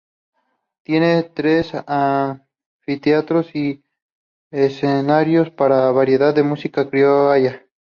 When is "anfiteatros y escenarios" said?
1.85-5.51